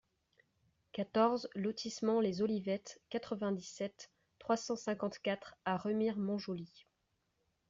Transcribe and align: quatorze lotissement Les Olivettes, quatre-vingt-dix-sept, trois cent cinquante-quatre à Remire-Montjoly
quatorze 0.93 1.47
lotissement 1.53 2.21
Les 2.21 2.41
Olivettes, 2.41 2.99
quatre-vingt-dix-sept, 3.11 4.09
trois 4.39 4.57
cent 4.57 4.75
cinquante-quatre 4.75 5.53
à 5.63 5.77
Remire-Montjoly 5.77 6.87